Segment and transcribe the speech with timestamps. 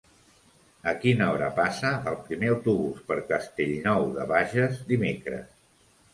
[0.91, 5.55] A quina hora passa el primer autobús per Castellnou de Bages dimecres?